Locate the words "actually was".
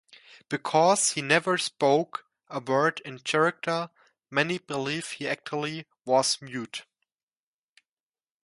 5.27-6.41